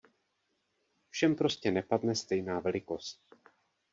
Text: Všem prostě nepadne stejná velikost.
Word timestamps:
Všem 1.09 1.35
prostě 1.35 1.71
nepadne 1.71 2.15
stejná 2.15 2.59
velikost. 2.59 3.21